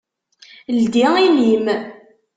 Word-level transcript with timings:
Ldi 0.77 1.03
imi-m! 1.27 1.65